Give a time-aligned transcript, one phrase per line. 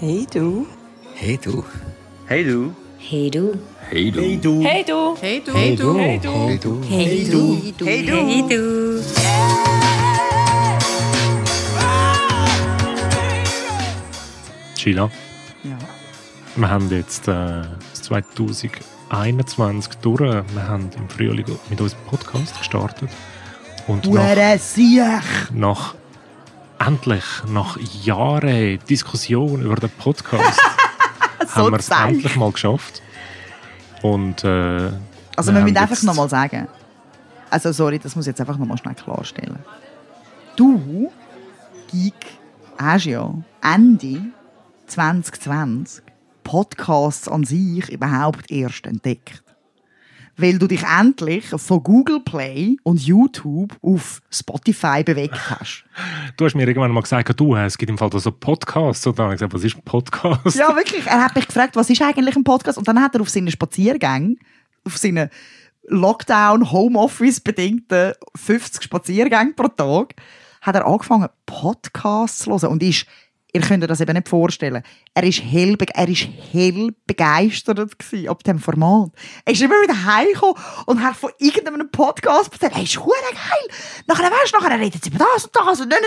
[0.00, 0.66] Hey du.
[1.14, 1.64] Hey du.
[2.26, 2.72] Hey du.
[2.98, 3.54] Hey du.
[3.90, 4.22] Hey du.
[4.30, 4.62] Hey du.
[4.62, 5.14] Hey du.
[5.16, 5.52] Hey du.
[5.54, 5.98] Hey du.
[5.98, 6.18] Hey
[6.58, 6.82] du.
[6.88, 7.84] Hey du.
[7.86, 8.16] Hey du.
[8.16, 9.02] Hey du.
[14.76, 15.10] Sheila,
[15.64, 15.76] Ja.
[16.56, 17.32] wir haben jetzt äh,
[17.90, 20.20] das 2021 durch.
[20.20, 23.10] Wir haben im Frühling mit unserem Podcast gestartet.
[23.86, 24.22] Und nach,
[25.52, 25.94] nach
[26.78, 30.60] endlich, nach Jahren Diskussion über den Podcast,
[31.54, 33.02] haben wir es endlich mal geschafft.
[34.02, 34.90] Und äh,
[35.36, 36.68] Also wir müssen einfach nochmal sagen.
[37.50, 39.58] Also sorry, das muss ich jetzt einfach nochmal schnell klarstellen.
[40.56, 41.10] Du,
[41.90, 42.14] Geek,
[42.78, 44.20] hast ja Ende
[44.86, 46.02] 2020
[46.44, 49.42] Podcasts an sich überhaupt erst entdeckt.
[50.38, 55.84] Weil du dich endlich von Google Play und YouTube auf Spotify bewegt hast.
[56.36, 59.06] Du hast mir irgendwann mal gesagt, du, es gibt im Fall da so Podcasts.
[59.06, 60.56] Und dann habe ich gesagt, was ist ein Podcast?
[60.56, 61.06] Ja, wirklich.
[61.06, 62.78] Er hat mich gefragt, was ist eigentlich ein Podcast?
[62.78, 64.38] Und dann hat er auf seinen Spaziergängen,
[64.84, 65.28] auf seinen
[65.88, 70.14] Lockdown, Homeoffice bedingten 50 Spaziergänge pro Tag,
[70.60, 72.70] hat er angefangen, Podcasts zu hören.
[72.70, 73.06] Und ist,
[73.52, 74.82] ihr könnt euch das eben nicht vorstellen,
[75.14, 79.10] er ist hell, er ist hell begeistert ab dem Format.
[79.44, 83.76] Er ist immer wieder heimgekommen und hat von irgendeinem Podcast erzählt, hey, ist geil.
[84.06, 86.00] Nachher, weißt du, nachher redet sie über das und das und, nein,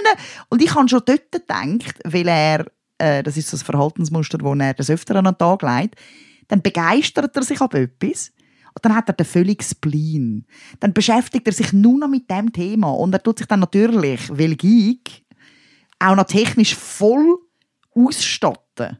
[0.50, 2.66] und ich habe schon dort gedacht, weil er
[3.02, 5.96] äh, das ist so das Verhaltensmuster, das er des Öfteren an den Tag legt,
[6.48, 8.32] dann begeistert er sich ab etwas
[8.74, 10.46] und dann hat er den völligen Spleen.
[10.80, 14.30] Dann beschäftigt er sich nur noch mit dem Thema und er tut sich dann natürlich,
[14.30, 15.24] weil Geek,
[16.02, 17.38] auch noch technisch voll
[17.96, 18.98] ausstatten,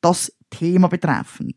[0.00, 1.54] das Thema betreffend.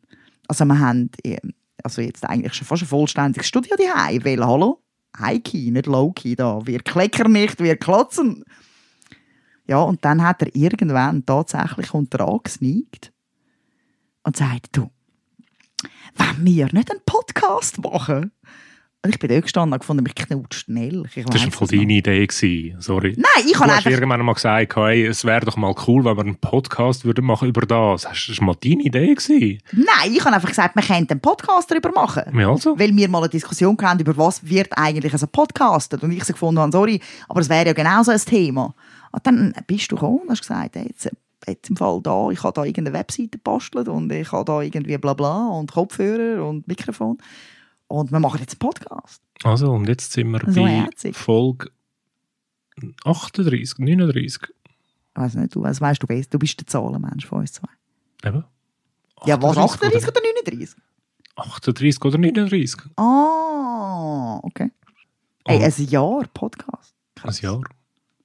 [0.48, 1.38] Also wir haben äh,
[1.84, 4.82] also jetzt eigentlich schon fast ein vollständiges Studio daheim, weil hallo,
[5.20, 6.66] High-Key, nicht Low-Key da.
[6.66, 8.44] Wir kleckern nicht, wir klotzen.
[9.68, 13.12] Ja, und dann hat er irgendwann tatsächlich unter angesneakt
[14.24, 14.90] und sagt, du,
[16.16, 18.32] wenn wir nicht einen Podcast machen?
[19.04, 21.04] Und ich bin da gestanden und gefunden, mich knutscht schnell.
[21.14, 22.26] Ich Das war voll deine Idee.
[22.26, 22.82] Gewesen.
[22.82, 23.14] Sorry.
[23.16, 23.92] Nein, ich Du habe hast einfach...
[23.92, 27.48] irgendwann mal gesagt, hey, es wäre doch mal cool, wenn wir einen Podcast würden machen
[27.48, 28.02] über das.
[28.02, 29.14] Das war mal deine Idee.
[29.14, 29.62] Gewesen.
[29.72, 32.38] Nein, ich habe einfach gesagt, wir könnten einen Podcast darüber machen.
[32.38, 32.78] Ja, also.
[32.78, 36.02] Weil wir mal eine Diskussion hatten, über was wird eigentlich also podcastet.
[36.04, 37.00] Und ich so gefunden habe, sorry,
[37.30, 38.74] aber es wäre ja genauso ein Thema.
[39.12, 41.10] Und dann bist du gekommen und hast gesagt, hey, jetzt,
[41.48, 44.98] jetzt im Fall da, ich habe da irgendeine Webseite gebastelt und ich habe da irgendwie
[44.98, 47.20] bla bla und Kopfhörer und Mikrofon.
[47.88, 49.22] Und wir machen jetzt einen Podcast.
[49.44, 51.16] Also, und jetzt sind wir So bei herzig.
[51.16, 51.70] Folge
[53.06, 54.42] 38, 39.
[54.44, 54.50] Ich
[55.16, 56.28] weiss nicht, du, was weißt du besser?
[56.32, 57.68] Du bist der Zahlenmensch von uns zwei.
[58.24, 58.44] Eben.
[59.26, 59.58] Ja, was?
[59.58, 60.78] 38 oder, oder 39?
[61.36, 62.82] 38 oder 39.
[62.98, 64.72] Ah, okay.
[65.48, 66.94] Hey, Und ein Jahr Podcast.
[67.24, 67.62] ein Jahr.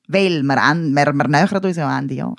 [0.09, 2.35] Weil wir, wir, wir nähern uns ja Ende Jahr.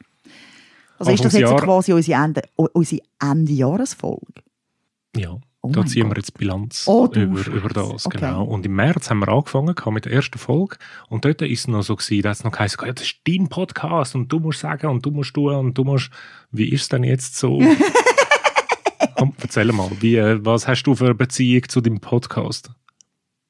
[1.00, 1.66] Also ist das jetzt Anfangsjahr.
[1.76, 4.34] quasi unsere, Ende, unsere Ende-Jahresfolge?
[5.16, 5.38] Ja.
[5.66, 6.18] Oh da ziehen wir Gott.
[6.18, 7.52] jetzt Bilanz Oh, über, Scheiße.
[7.52, 8.06] über das.
[8.06, 8.18] Okay.
[8.20, 8.44] Genau.
[8.44, 10.76] Und im März haben wir angefangen mit der ersten Folge.
[11.08, 13.20] Und dort ist es noch so, gewesen, da hat es noch geheißen, ja, das ist
[13.26, 16.10] dein Podcast und du musst sagen und du musst tun und du musst.
[16.52, 17.60] Wie ist es denn jetzt so?
[19.16, 22.70] Komm, erzähl mal, wie, äh, was hast du für eine Beziehung zu deinem Podcast?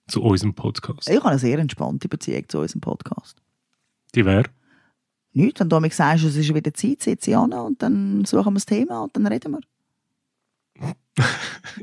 [0.08, 1.10] Zu unserem Podcast?
[1.10, 3.38] Ich habe eine sehr entspannte Beziehung zu unserem Podcast.
[4.14, 4.50] Die wäre?
[5.32, 8.52] Nicht, wenn du mir sagst, es ist wieder Zeit, sitze ich an und dann suchen
[8.54, 9.62] wir das Thema und dann reden wir.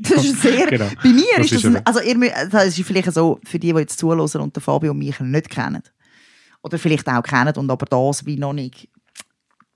[0.09, 0.67] Das ist sehr...
[0.67, 0.89] Genau.
[1.03, 1.75] Bei mir Das ist das...
[1.75, 4.91] Ein, also ihr, das ist vielleicht so, für die, die jetzt zuhören und den Fabio
[4.91, 5.83] und mich nicht kennen.
[6.63, 8.87] Oder vielleicht auch kennen und aber das wie noch nicht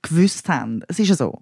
[0.01, 0.83] gewusst haben.
[0.87, 1.41] Es ist ja so.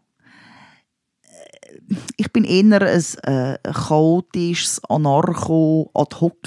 [1.24, 6.38] Äh, Ich bin eher ein äh, chaotisches, anarcho, ad hoc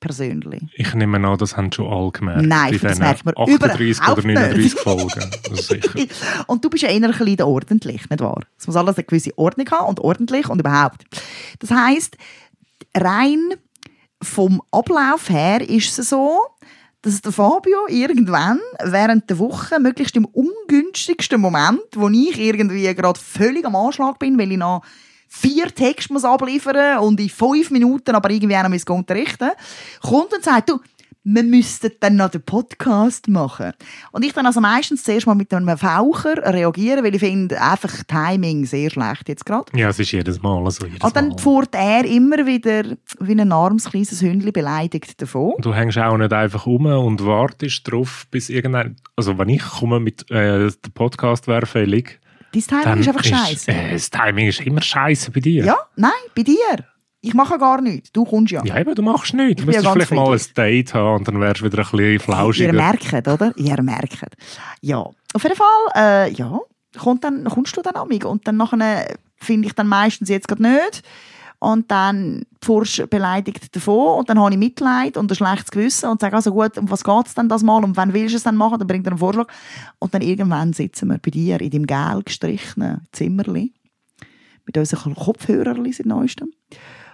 [0.00, 0.62] persönlich.
[0.74, 2.42] Ich nehme an, das haben schon alle gemerkt.
[2.42, 4.78] Nein, in das merkt man 38 überhaupt oder 39 nicht.
[4.78, 5.30] Folgen.
[5.54, 6.44] Sicher.
[6.46, 8.42] Und du bist ja eher ein bisschen ordentlich, nicht wahr?
[8.58, 11.04] Es muss alles eine gewisse Ordnung haben und ordentlich und überhaupt.
[11.58, 12.16] Das heisst,
[12.96, 13.54] rein
[14.22, 16.40] vom Ablauf her ist es so,
[17.02, 23.18] dass der Fabio irgendwann während der Woche, möglichst im ungünstigsten Moment, wo ich irgendwie gerade
[23.18, 24.82] völlig am Anschlag bin, weil ich noch
[25.30, 29.50] vier Texte muss abliefern und in fünf Minuten aber irgendwie noch muss unterrichten
[30.02, 30.80] kommt und sagt, du,
[31.22, 33.72] wir müssten dann noch den Podcast machen.
[34.10, 37.92] Und ich dann also meistens zuerst mal mit einem Faucher reagieren, weil ich finde, einfach
[38.04, 39.76] Timing sehr schlecht jetzt gerade.
[39.76, 40.86] Ja, es ist jedes Mal so.
[40.86, 45.54] Jedes Und dann fährt er immer wieder wie ein armes kleines Hündchen beleidigt davon.
[45.58, 48.96] Du hängst auch nicht einfach um und wartest drauf, bis irgendein.
[49.14, 52.19] Also, wenn ich komme mit äh, der Podcast wäre fällig,
[52.52, 53.70] Dein Timing dann ist einfach scheiße.
[53.70, 55.64] Äh, das Timing ist immer scheiße bei dir.
[55.64, 56.56] Ja, nein, bei dir.
[57.22, 58.10] Ich mache gar nichts.
[58.12, 58.64] Du kommst ja.
[58.64, 59.56] Ja, eben, du machst nichts.
[59.56, 60.54] Du ja müsstest ganz vielleicht mal ein friedlich.
[60.54, 62.72] Date haben und dann wärst du wieder ein bisschen Ihr flauschiger.
[62.72, 63.52] merkt, oder?
[63.56, 64.18] Ihr merkt.
[64.80, 65.66] Ja, auf jeden Fall,
[66.28, 66.60] äh, ja,
[66.98, 70.62] kommt dann, kommst du dann amig und dann nachher finde ich dann meistens jetzt gerade
[70.62, 71.02] nicht
[71.60, 74.18] und dann du beleidigt davon.
[74.18, 77.04] Und dann habe ich Mitleid und ein schlechtes Gewissen und sage also gut, um was
[77.04, 77.84] geht es denn das mal?
[77.84, 79.46] Und wann willst du es dann machen, dann bringt er einen Vorschlag.
[79.98, 83.74] Und dann irgendwann sitzen wir bei dir in deinem gel gestrichenen Zimmerli
[84.66, 86.50] mit unseren Kopfhörern seit neuestem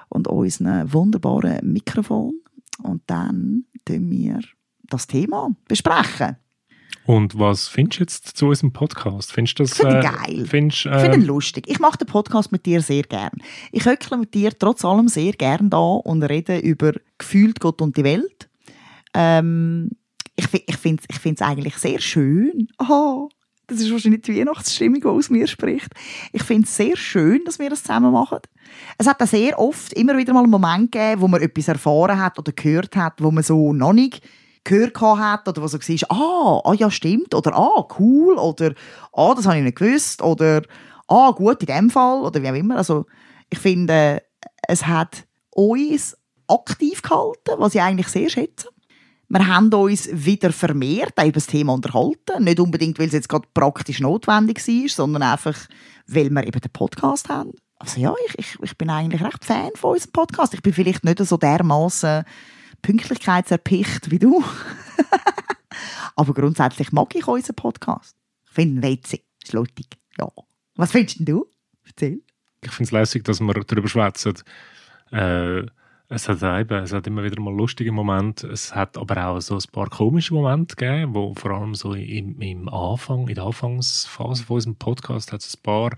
[0.09, 2.35] und unseren wunderbaren Mikrofon.
[2.83, 4.41] Und dann tun wir
[4.85, 6.37] das Thema besprechen.
[7.07, 9.33] Und was findest du jetzt zu unserem Podcast?
[9.33, 10.47] Findest du das äh, geil.
[10.47, 11.65] Findest, Ich finde äh, ihn lustig.
[11.69, 13.33] Ich mache den Podcast mit dir sehr gern.
[13.71, 17.97] Ich höckle mit dir trotz allem sehr gern da und rede über gefühlt Gott und
[17.97, 18.49] die Welt.
[19.15, 19.91] Ähm,
[20.35, 22.69] ich ich finde es ich find's eigentlich sehr schön.
[22.79, 23.29] Oh,
[23.69, 25.89] das ist wahrscheinlich die Weihnachtsstimmung, die aus mir spricht.
[26.33, 28.39] Ich finde es sehr schön, dass wir das zusammen machen.
[28.99, 32.21] Es hat auch sehr oft immer wieder mal einen Moment gegeben, wo man etwas erfahren
[32.21, 34.23] hat oder gehört hat, wo man so noch nicht
[34.67, 38.75] gehört hat oder wo so war, ah, ah ja stimmt oder ah cool oder
[39.13, 40.63] ah das habe ich nicht gewusst oder
[41.09, 42.77] ah gut in dem Fall oder wie auch immer.
[42.77, 43.07] Also
[43.51, 44.23] ich finde,
[44.69, 46.17] es hat uns
[46.49, 48.69] aktiv gehalten, was ich eigentlich sehr schätze.
[49.29, 52.45] Wir haben uns wieder vermehrt über das Thema unterhalten.
[52.45, 55.57] Nicht unbedingt, weil es jetzt gerade praktisch notwendig war, sondern einfach,
[56.07, 57.53] weil wir eben den Podcast haben.
[57.79, 60.55] Also ja, ich, ich, ich bin eigentlich recht Fan von unserem Podcast.
[60.55, 62.25] Ich bin vielleicht nicht so dermaßen
[62.83, 64.45] pünktlichkeitserpicht wie du.
[66.17, 68.17] Aber grundsätzlich mag ich unseren Podcast.
[68.47, 69.87] Ich finde ihn witzig, ist lustig.
[70.19, 70.29] Ja.
[70.77, 71.47] Was findest du?
[71.85, 72.23] Erzähl.
[72.63, 74.35] ich finde es lässig, dass wir darüber schwätzen.
[75.13, 75.67] Äh,
[76.09, 78.47] es hat eben, es hat immer wieder mal lustige Momente.
[78.47, 82.41] Es hat aber auch so ein paar komische Momente gegeben, wo vor allem so im,
[82.41, 85.91] im Anfang, in der Anfangsphase von unserem Podcast hat es ein paar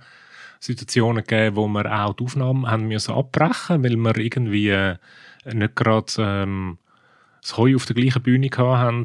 [0.61, 4.97] Situationen gegeben, wo wir auch die Aufnahmen haben müssen abbrechen, weil wir irgendwie äh,
[5.45, 6.79] nicht gerade ähm,
[7.43, 9.05] das Heu auf der gleichen Bühne gehabt haben.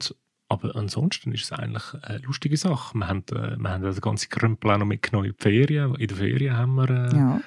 [0.49, 2.95] Aber ansonsten ist es eigentlich eine lustige Sache.
[2.97, 5.95] Wir haben, äh, wir haben den ganzen Krümpel auch noch mitgenommen in die Ferien.
[5.95, 7.41] In der Ferien haben wir äh, Ja.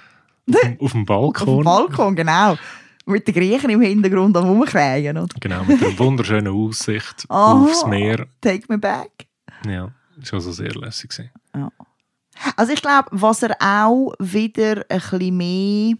[0.49, 1.49] auf, dem, auf dem Balkon.
[1.49, 2.57] Auf dem Balkon, genau.
[3.09, 5.17] Mit den Griechen im Hintergrund am Rumkriegen.
[5.19, 5.35] oder?
[5.39, 7.63] Genau, mit einer wunderschönen Aussicht Aha.
[7.63, 8.27] aufs Meer.
[8.41, 9.27] Take me back.
[9.65, 11.11] Ja, das war also sehr lässig.
[11.11, 11.31] gewesen.
[12.57, 15.95] Also ich glaube, was er auch wieder ein bisschen mehr,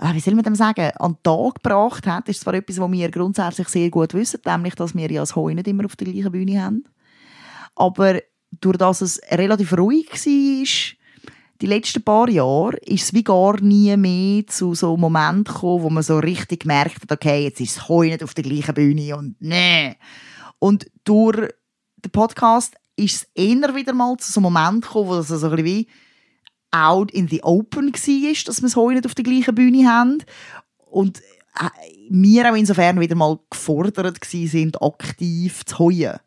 [0.00, 3.10] wie soll man dem sagen, an den Tag gebracht hat, ist zwar etwas, was wir
[3.10, 6.32] grundsätzlich sehr gut wissen, nämlich, dass wir ja das Heu nicht immer auf der gleichen
[6.32, 6.84] Bühne haben.
[7.74, 8.20] Aber
[8.60, 10.96] durch das es relativ ruhig war,
[11.60, 15.90] die letzten paar Jahre, ist es wie gar nie mehr zu so Momenten gekommen, wo
[15.90, 19.16] man so richtig gemerkt hat, okay, jetzt ist das Heu nicht auf der gleichen Bühne
[19.16, 19.96] und nee.
[20.58, 21.50] Und durch
[21.96, 25.34] den Podcast ist es eher wieder mal zu so einem Moment gekommen, wo das so
[25.34, 25.88] ein bisschen wie
[26.72, 30.18] out in the open war, dass wir es heute nicht auf der gleichen Bühne haben.
[30.86, 31.18] Und
[31.60, 31.68] äh,
[32.10, 36.18] wir auch insofern wieder mal gefordert sind, aktiv zu heuen.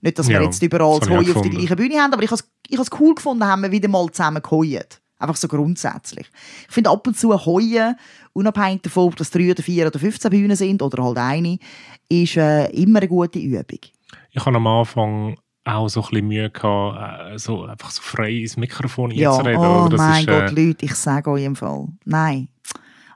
[0.00, 1.76] Nicht, dass wir Ja, jetzt überall das das habe Heu ich auch auf der gleichen
[1.76, 5.00] Bühne haben, aber ich habe es- habe cool gefunden, haben wir wieder mal zusammen geheult.
[5.18, 6.26] Einfach so grundsätzlich.
[6.68, 7.96] Ich finde ab und zu heuen,
[8.34, 11.58] unabhängig davon, ob das drei oder vier oder 15 Bühnen sind oder halt eine,
[12.10, 13.64] ist äh, immer eine gute Übung.
[14.32, 18.32] Ich hatte am Anfang auch so ein bisschen Mühe gehabt, äh, so einfach so frei
[18.32, 19.60] ins Mikrofon Ja, einzureden.
[19.64, 19.88] oh?
[19.88, 21.88] Das mein ist, Gott, äh, Leute, ich sage euch im Fall.
[22.04, 22.48] Nein.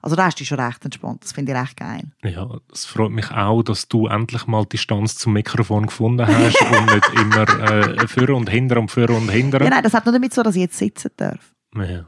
[0.03, 1.23] Also da hast du schon recht entspannt.
[1.23, 2.05] Das finde ich recht geil.
[2.25, 6.61] Ja, es freut mich auch, dass du endlich mal die Distanz zum Mikrofon gefunden hast
[6.63, 9.63] und nicht immer äh, für und hinter und für und hinter.
[9.63, 11.53] Ja, nein, das hat nur damit so, dass ich jetzt sitzen darf.
[11.77, 12.07] Ja.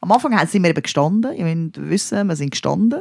[0.00, 1.34] Am Anfang sind wir eben gestanden.
[1.34, 3.00] Ihr müsst wissen, wir sind gestanden.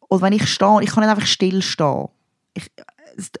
[0.00, 2.06] Und wenn ich stehe, ich kann nicht einfach still stehen.
[2.52, 2.70] Ich,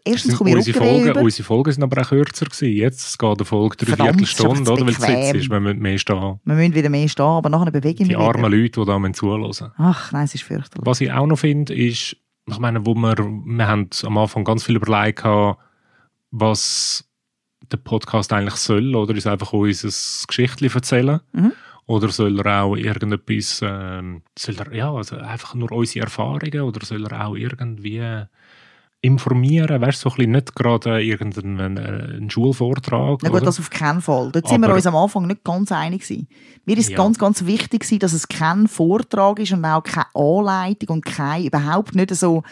[0.04, 1.20] erstens komme ich unsere, Folgen, über.
[1.20, 2.76] unsere Folgen sind aber auch kürzer gewesen.
[2.76, 4.86] Jetzt geht eine Folge drei Verdammt, Viertelstunde, oder?
[4.86, 6.40] Weil es ist, wir müssen mehr stehen.
[6.44, 8.56] Wir müssen wieder mehr stehen, aber nachher bewege ich Die armen wieder.
[8.56, 10.86] Leute, die da müssen zuhören Ach nein, es ist fürchterlich.
[10.86, 12.16] Was ich auch noch finde, ist,
[12.46, 15.60] ich meine, wo wir, wir haben am Anfang ganz viel überlegt, gehabt,
[16.30, 17.08] was
[17.70, 19.88] der Podcast eigentlich soll, oder ist einfach unser
[20.26, 21.20] Geschichtchen erzählen?
[21.32, 21.52] Mhm.
[21.86, 26.84] Oder soll er auch irgendetwas, ähm, soll er, ja, also einfach nur unsere Erfahrungen, oder
[26.84, 28.24] soll er auch irgendwie
[29.04, 31.80] informieren, weißt du, so ein bisschen nicht gerade irgendeinen äh,
[32.16, 33.44] einen Schulvortrag, Na gut, oder?
[33.46, 34.30] das auf keinen Fall.
[34.32, 36.26] Dort sind wir uns am Anfang nicht ganz einig gewesen.
[36.64, 36.96] Mir ist Ja.
[36.96, 41.44] ganz, ganz wichtig gewesen, dass es kein Vortrag ist und auch keine Anleitung und kein,
[41.44, 42.42] überhaupt nicht so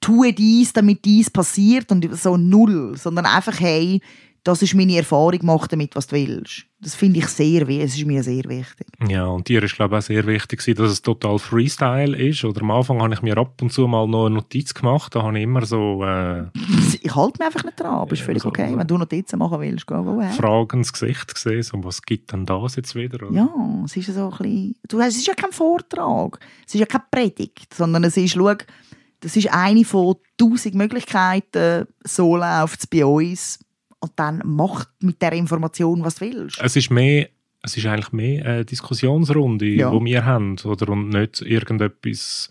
[0.00, 4.00] tue dies, damit dies passiert und so null, sondern einfach, hey,
[4.44, 6.64] das ist meine Erfahrung, mach damit, was du willst.
[6.80, 8.88] Das finde ich sehr wichtig, es ist mir sehr wichtig.
[9.08, 12.42] Ja, und dir ist, glaube ich, auch sehr wichtig, dass es total Freestyle ist.
[12.44, 15.14] Oder am Anfang habe ich mir ab und zu mal noch eine Notiz gemacht.
[15.14, 16.46] Da habe ich immer so äh,
[17.00, 18.72] Ich halte mich einfach nicht dran, aber ist Ja, völlig so- okay.
[18.76, 20.34] Wenn du Notizen machen willst, go ahead.
[20.34, 21.62] Fragen ins Gesicht gesehen.
[21.62, 23.24] So, was gibt denn das jetzt wieder?
[23.28, 23.32] Oder?
[23.36, 23.48] Ja,
[23.84, 26.86] es ist ja so ein bisschen, du, es ist ja kein Vortrag, es ist ja
[26.86, 28.54] keine Predigt, sondern es ist, schau,
[29.20, 33.60] das ist eine von tausend Möglichkeiten, so läuft es bei uns
[34.02, 36.60] und dann mach mit der Information, was du willst.
[36.60, 37.28] Es ist mehr,
[37.62, 39.92] es ist eigentlich mehr eine Diskussionsrunde, Ja.
[39.92, 42.50] wo wir haben, oder und nicht irgendetwas,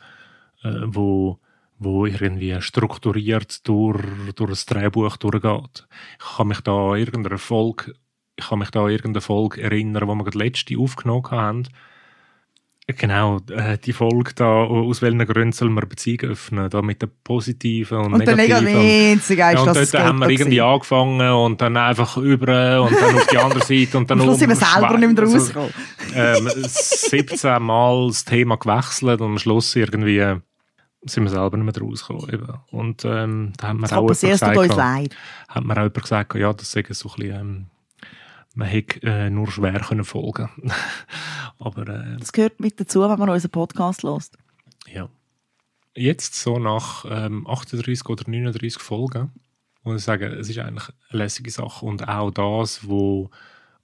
[0.63, 1.38] äh, wo
[1.84, 4.00] wo irgendwie strukturiert durch,
[4.36, 5.88] durch ein Drehbuch durchgeht.
[6.20, 7.96] Ich kann mich da an irgendeine Folge,
[8.36, 11.63] ich kann mich da an irgendeine Folge erinnern, wo wir gerade letzte aufgenommen haben.
[12.98, 17.10] Genau, äh, die Folge da, aus welchen Gründen soll man Beziehungen öffnen, da mit den
[17.24, 18.75] positiven und, Und der negativen.
[18.75, 20.74] Einzige ist, Ja, und dort haben wir irgendwie war.
[20.74, 24.50] angefangen und dann einfach über und dann auf die andere Seite und dann Schluss sind
[24.50, 25.74] wir um- selber nicht mehr also, rausgekommen.
[26.15, 30.36] ähm, 17 Mal das Thema gewechselt und am Schluss irgendwie
[31.03, 32.53] sind wir selber nicht mehr rausgekommen.
[32.71, 35.15] Und ähm, da haben wir Das auch jemand gesagt, uns leid.
[35.50, 37.65] hat mir auch jemand gesagt, ja, das sei so ein bisschen, ähm,
[38.55, 40.50] man hätte äh, nur schwer können folgen
[41.60, 44.31] Aber äh, Das gehört mit dazu, wenn man unseren Podcast hört.
[44.91, 45.08] ja.
[45.93, 49.29] Jetzt so nach ähm, 38 oder 39 Folgen
[49.84, 53.29] muss ich sagen, es ist eigentlich eine lässige Sache und auch das, wo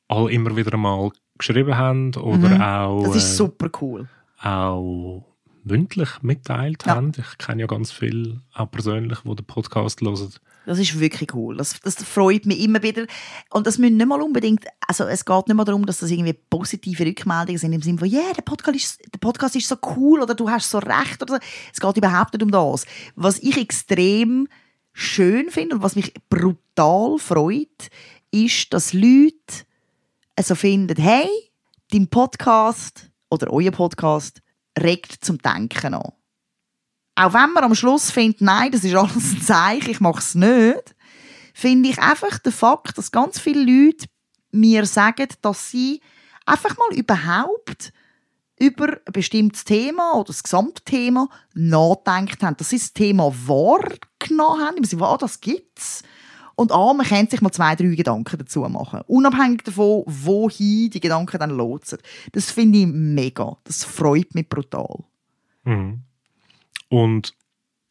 [0.08, 2.62] alle immer wieder mal geschrieben haben oder Mhm.
[2.62, 4.08] auch, Das ist äh, super cool.
[4.42, 5.26] auch
[5.64, 6.96] mündlich mitteilt Ja.
[6.96, 7.12] haben.
[7.18, 10.30] Ich kenne ja ganz viele, auch persönlich, die den Podcast hören.
[10.68, 11.56] Das ist wirklich cool.
[11.56, 13.06] Das, das freut mich immer wieder.
[13.52, 16.34] Und das müssen nicht mal unbedingt, also es geht nicht mal darum, dass das irgendwie
[16.34, 20.22] positive Rückmeldungen sind im Sinne von, yeah, der Podcast, ist, der Podcast ist so cool
[20.22, 21.40] oder du hast so recht oder so.
[21.74, 22.86] Es geht überhaupt nicht um das.
[23.16, 24.50] Was ich extrem
[24.92, 27.90] schön finde und was mich brutal freut,
[28.32, 29.64] ist, dass Leute
[30.36, 31.30] also finden, hey,
[31.92, 34.42] dein Podcast oder euer Podcast
[34.78, 36.12] regt zum Denken an
[37.18, 40.36] auch wenn man am Schluss findet, nein, das ist alles ein Zeichen, ich mache es
[40.36, 40.96] nicht,
[41.54, 44.06] finde ich einfach den Fakt, dass ganz viele Leute
[44.52, 46.02] mir sagen, dass sie
[46.46, 47.92] einfach mal überhaupt
[48.60, 54.78] über ein bestimmtes Thema oder das Gesamtthema nachgedacht haben, dass sie das Thema wahrgenommen haben,
[54.78, 56.04] im Sinne ah, das gibt's.
[56.56, 59.02] Und ah, man kann sich mal zwei, drei Gedanken dazu machen.
[59.08, 62.00] Unabhängig davon, wohin die Gedanken dann lotsen.
[62.32, 63.58] Das finde ich mega.
[63.64, 65.04] Das freut mich brutal.
[65.66, 66.02] Mhm.
[66.89, 67.34] Und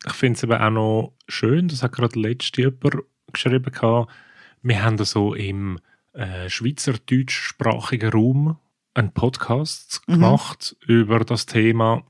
[0.07, 2.97] ich finde es eben auch noch schön, das hat gerade letzte jemand
[3.33, 4.11] geschrieben, gehabt,
[4.63, 5.79] wir haben so im
[6.13, 8.57] äh, schweizerdeutschsprachigen Raum
[8.95, 10.13] einen Podcast Mhm.
[10.15, 12.03] gemacht über das Thema.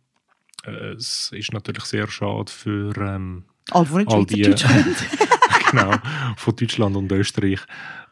[0.65, 4.43] Äh, es ist natürlich sehr schade für ähm, nicht All die-
[5.71, 5.93] genau,
[6.37, 7.61] von Deutschland und Österreich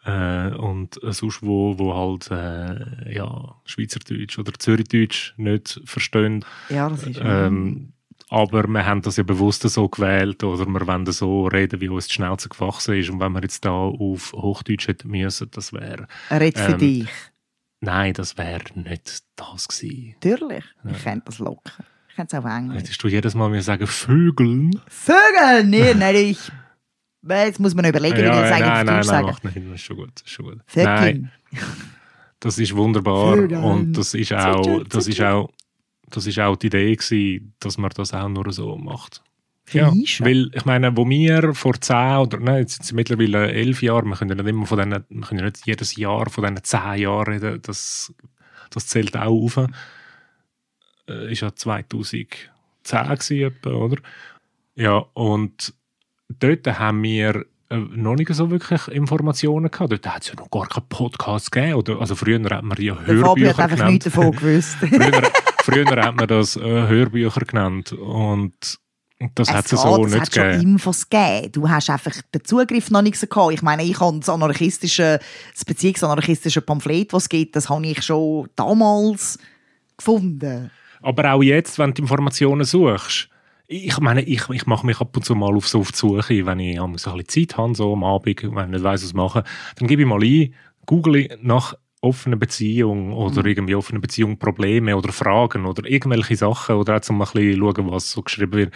[0.05, 6.45] äh, und äh, sonst wo, wo halt äh, ja, Schweizerdeutsch oder Zürichdeutsch nicht verstehen.
[6.69, 7.93] Ja, das ist Ähm,
[8.31, 12.09] aber wir haben das ja bewusst so gewählt oder wir wollen so reden, wie uns
[12.09, 13.11] die Schnauze gewachsen ist.
[13.11, 17.09] Und wenn wir jetzt da auf Hochdeutsch hätten müssen, das wäre, Red für ähm, dich.
[17.81, 20.15] nein, das wäre nicht das gewesen.
[20.23, 20.65] Natürlich.
[20.91, 21.85] Ich könnte das locker.
[22.09, 22.79] Ich könnte es auch Englisch.
[22.79, 24.81] Hättest du jedes Mal mir sagen, Vögeln?
[24.87, 25.65] Vögel!
[25.65, 26.39] Nee, nein, ich.
[27.27, 29.27] Jetzt muss man überlegen, wie ich das nein, eigentlich nein, nein, nein, sagen.
[29.27, 30.21] macht nicht, das ist schon gut.
[30.21, 30.61] Ist schon gut.
[30.77, 31.31] Nein,
[32.41, 33.59] das ist wunderbar Vögel.
[33.59, 35.51] und das ist auch, das ist auch,
[36.11, 39.23] das ist auch die Idee gewesen, dass man das auch nur so macht.
[39.73, 43.83] Ja, weil ich meine, wo wir vor zehn oder nein, jetzt sind es mittlerweile elf
[43.83, 46.45] Jahren, wir können ja nicht immer von denen, wir können ja nicht jedes Jahr von
[46.45, 48.13] diesen zehn Jahren reden, das,
[48.71, 49.57] das zählt auch auf.
[51.09, 52.27] Äh, ist ja 2010
[52.85, 53.97] gewesen, etwa, oder?
[54.75, 55.73] Ja, und
[56.29, 59.93] dort haben wir äh, noch nicht so wirklich Informationen gehabt.
[59.93, 61.75] Dort hat es ja noch gar keinen Podcast gegeben.
[61.75, 63.93] Oder, also früher hat man die ja Fabio Hörbücher hat einfach genannt.
[63.93, 64.77] nichts davon gewusst.
[64.79, 65.23] früher,
[65.65, 68.79] früher hat man das äh, Hörbücher genannt und
[69.35, 70.63] das hat es Es so geht, es nicht hat schon gegeben.
[70.73, 71.53] Infos gegeben.
[71.53, 73.53] Du hast einfach den Zugriff noch nicht gehabt.
[73.53, 75.19] Ich meine, ich habe das anarchistische,
[75.53, 79.39] das beziehungsanarchistische Pamphlet, das es gibt, das habe ich schon damals
[79.97, 80.71] gefunden.
[81.01, 83.29] Aber auch jetzt, wenn du Informationen suchst,
[83.67, 86.47] ich meine, ich, ich mache mich ab und zu mal auf, so auf die Suche,
[86.47, 89.15] wenn ich so ein bisschen Zeit habe, so am Abend, wenn ich nicht weiss, was
[89.15, 89.43] machen,
[89.77, 90.55] dann gebe ich mal ein,
[90.87, 91.75] google nach
[92.05, 93.49] offener Beziehung oder Mhm.
[93.49, 97.59] irgendwie offener Beziehung Probleme oder Fragen oder irgendwelche Sachen oder auch zum mal ein bisschen
[97.61, 98.75] schauen, was so geschrieben wird.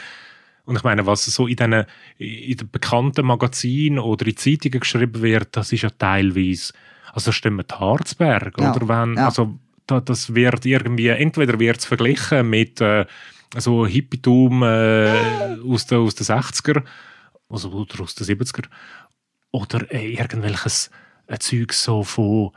[0.64, 1.84] Und ich meine, was so in den,
[2.18, 6.72] in den bekannten Magazinen oder in Zeitungen geschrieben wird, das ist ja teilweise,
[7.12, 9.26] also stimmt Harzberg, Ja, oder wenn, ja.
[9.26, 13.06] also da, das wird irgendwie, entweder wird es verglichen mit äh,
[13.56, 16.82] so Hippietum äh, aus, den, aus den 60er
[17.48, 18.66] also, oder aus den 70er
[19.50, 20.90] oder äh, irgendwelches
[21.28, 22.50] äh, Zeug so von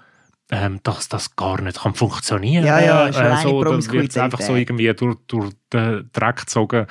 [0.52, 4.18] ähm, dass das gar nicht kann funktionieren Ja, ja, ist äh, so, dann wird Promiskuität,
[4.18, 6.86] einfach so irgendwie durch, durch den Dreck gezogen.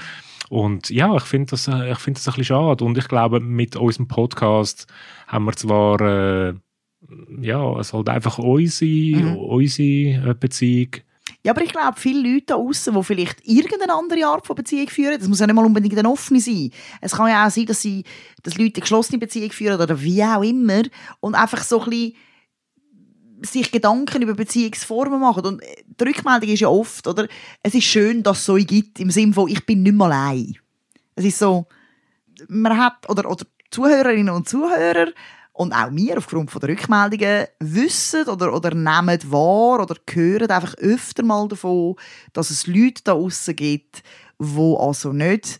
[0.48, 2.84] Und ja, ich finde das, äh, ich finde das ein bisschen schade.
[2.84, 4.86] Und ich glaube, mit unserem Podcast
[5.28, 6.54] haben wir zwar äh,
[7.40, 9.36] ja, es halt einfach unsere, Mhm.
[9.36, 10.96] unsere äh, Beziehung.
[11.42, 14.88] Ja, aber ich glaube, viele Leute da außen, die vielleicht irgendeine andere Art von Beziehung
[14.88, 16.70] führen, das muss ja nicht mal unbedingt eine offene sein.
[17.00, 18.04] Es kann ja auch sein, dass, sie,
[18.42, 20.82] dass Leute eine geschlossene Beziehung führen oder wie auch immer.
[21.20, 22.14] Und einfach so ein bisschen
[23.42, 25.44] sich Gedanken über Beziehungsformen machen.
[25.44, 27.26] Und die Rückmeldung ist ja oft, oder?
[27.62, 30.56] Es ist schön, dass es so gibt, im Sinne von, ich bin nicht mehr allein.
[31.14, 31.66] Es ist so,
[32.48, 35.12] man hat, oder, oder Zuhörerinnen und Zuhörer
[35.52, 40.74] und auch wir aufgrund von der Rückmeldungen wissen oder, oder nehmen wahr oder hören einfach
[40.78, 41.96] öfter mal davon,
[42.32, 44.02] dass es Leute da außen gibt,
[44.38, 45.58] die also nicht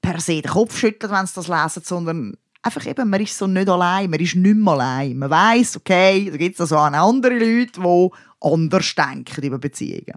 [0.00, 3.46] per se den Kopf schütteln, wenn sie das lesen, sondern einfach eben, man ist so
[3.46, 5.16] nicht allein, man ist nicht mehr allein.
[5.16, 8.08] Man weiß, okay, da gibt es also auch andere Leute, die
[8.40, 10.14] anders denken über Beziehungen.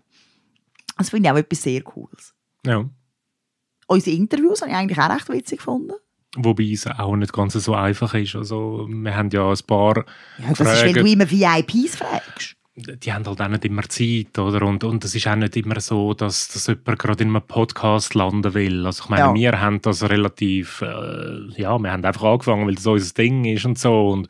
[0.98, 2.34] Das finde ich auch etwas sehr Cooles.
[2.66, 2.90] Ja.
[3.88, 5.94] Unsere Interviews habe ich eigentlich auch recht witzig gefunden.
[6.36, 8.36] Wobei es auch nicht ganz so einfach ist.
[8.36, 10.06] Also, wir haben ja ein paar
[10.40, 12.56] Ja, das ist, wenn du immer VIPs fragst.
[12.76, 14.64] Die haben halt auch nicht immer Zeit, oder?
[14.66, 18.16] Und, und es ist auch nicht immer so, dass, dass jemand gerade in einem Podcast
[18.16, 18.86] landen will.
[18.86, 19.34] Also ich meine, Ja.
[19.34, 23.66] wir haben das relativ, äh, ja, wir haben einfach angefangen, weil das unser Ding ist
[23.66, 24.10] und so.
[24.10, 24.28] Und,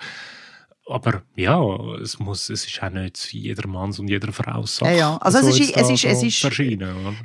[0.89, 1.63] aber ja,
[2.01, 4.91] es, muss, es ist auch nicht jeder Manns und jeder Frau Sache.
[4.91, 5.17] Ja, ja.
[5.17, 6.43] Also es ist- es ist- es so ist-?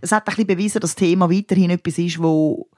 [0.01, 2.69] Es hat ein bisschen bewiesen, dass das Thema weiterhin etwas ist, wo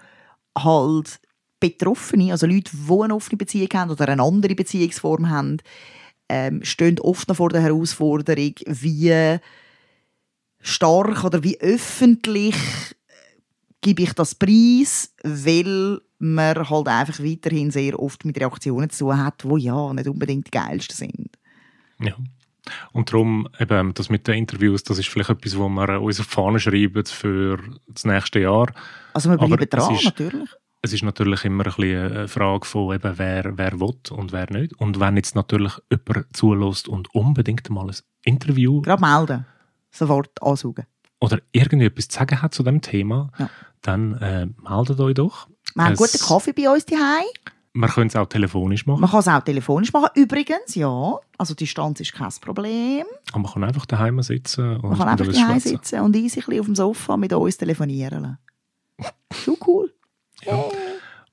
[0.57, 1.21] halt
[1.61, 5.59] Betroffene, also Leute, die eine offene Beziehung haben oder eine andere Beziehungsform haben,
[6.31, 9.39] ähm, stehen oft noch vor der Herausforderung, wie
[10.61, 13.41] stark oder wie öffentlich äh,
[13.81, 19.19] gebe ich das preis, weil man halt einfach weiterhin sehr oft mit Reaktionen zu tun
[19.19, 21.31] hat, die ja nicht unbedingt die geilsten sind.
[21.99, 22.15] Ja.
[22.93, 26.27] Und darum, eben, das mit den Interviews, das ist vielleicht etwas, wo wir uns auf
[26.27, 27.59] die Fahne schreiben für
[27.89, 28.73] das nächste Jahr.
[29.15, 30.51] Also wir Aber bleiben dran, es ist- natürlich.
[30.83, 34.51] Es ist natürlich immer ein bisschen eine Frage von, eben, wer, wer will und wer
[34.51, 34.73] nicht.
[34.81, 39.47] Und wenn jetzt natürlich jemand zulässt und unbedingt mal ein Interview Gerade melden.
[39.91, 40.87] Sofort ansaugen.
[41.21, 43.51] oder irgendetwas zu sagen hat zu dem Thema, Ja.
[43.83, 45.49] dann äh, meldet euch doch.
[45.75, 47.27] Wir haben Es- guten Kaffee bei uns daheim.
[47.73, 50.09] Man könnte es auch telefonisch machen, Man kann es auch telefonisch machen.
[50.15, 51.19] Übrigens, ja.
[51.39, 53.05] Also die Distanz ist kein Problem.
[53.33, 56.47] aber man kann einfach daheim sitzen und Man kann einfach daheim sitzen und easy ein
[56.47, 58.39] bisschen auf dem Sofa mit uns telefonieren.
[59.45, 59.93] So cool.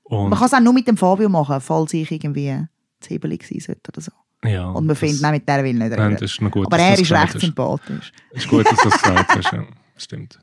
[0.04, 2.64] Und, Man kann es auch nur mit dem Fabio machen, falls ich irgendwie
[3.00, 4.12] zu hebelig sein sollte oder so.
[4.48, 6.50] ja, Und man findet, nein, mit der will nicht Nein, reden.
[6.50, 7.40] gut, Aber er ist recht hast.
[7.40, 8.12] sympathisch.
[8.32, 9.52] Ist gut, dass du das gesagt hast.
[9.52, 9.64] Ja.
[9.96, 10.38] Stimmt.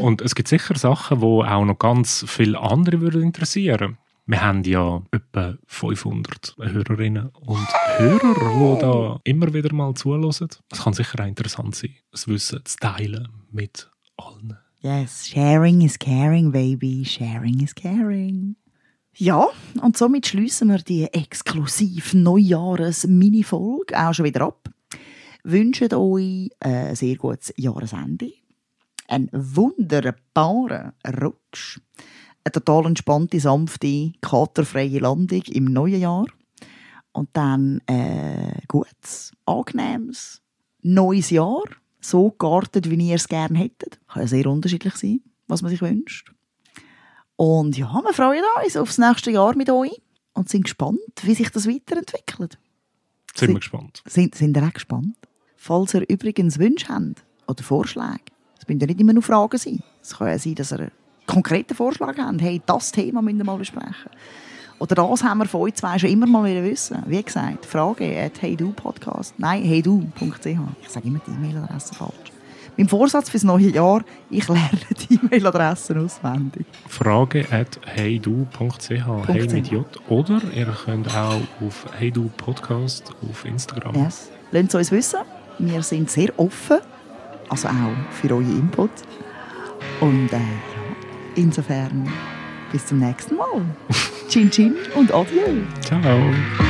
[0.00, 3.98] Und es gibt sicher Sachen, die auch noch ganz viele andere würden interessieren.
[4.26, 7.68] Wir haben ja etwa 500 Hörerinnen und
[7.98, 10.30] Hörer, die da immer wieder mal zuhören.
[10.30, 14.56] Es kann sicher auch interessant sein, das Wissen zu teilen mit allen.
[14.84, 17.04] Yes, sharing is caring, baby.
[17.06, 18.56] Sharing is caring.
[19.16, 19.48] Ja,
[19.80, 24.68] und somit schließen wir die exklusiv Neujahres-Mini-Folge auch schon wieder ab.
[25.42, 28.30] Wünschen euch ein sehr gutes Jahresende,
[29.08, 31.80] einen wunderbaren Rutsch,
[32.44, 36.26] eine total entspannte, sanfte, katerfreie Landung im neuen Jahr
[37.12, 40.42] und dann ein gutes, angenehmes
[40.82, 41.64] neues Jahr,
[42.04, 43.98] so geartet, wie ihr es gerne hättet.
[44.08, 46.32] Kann ja sehr unterschiedlich sein, was man sich wünscht.
[47.36, 50.00] Und ja, wir freuen uns aufs nächste Jahr mit euch
[50.34, 52.58] und sind gespannt, wie sich das weiterentwickelt.
[53.34, 54.02] Sind wir gespannt.
[54.06, 55.16] Sind, sind ihr auch gespannt?
[55.56, 58.20] Falls ihr übrigens Wünsche habt oder Vorschläge,
[58.60, 59.82] es müssen ja nicht immer nur Fragen sein.
[60.00, 60.92] Es kann ja sein, dass ihr einen
[61.26, 62.40] konkreten Vorschlag habt.
[62.40, 64.10] Hey, das Thema müssen wir mal besprechen.
[64.78, 67.02] Oder das haben wir von euch zwei schon immer mal wieder wissen.
[67.06, 69.34] Wie gesagt, Frage at heydu-podcast.
[69.38, 70.46] Nein, heydu.ch.
[70.82, 72.32] Ich sage immer die E-Mail-Adresse falsch.
[72.76, 76.66] Mein Vorsatz fürs neue Jahr, ich lerne die E-Mail-Adressen auswendig.
[76.88, 79.86] Frage at heydu.ch, hey mit J.
[80.08, 83.94] Oder ihr könnt auch auf heydu Podcast auf Instagram.
[83.94, 84.28] Yes.
[84.50, 85.20] Lasst es uns wissen.
[85.60, 86.78] Wir sind sehr offen.
[87.48, 87.72] Also auch
[88.10, 88.90] für eure Input.
[90.00, 90.38] Und äh,
[91.36, 92.08] insofern
[92.72, 93.62] bis zum nächsten Mal.
[94.34, 95.62] Chin Chin und Adieu.
[95.80, 96.63] Ciao.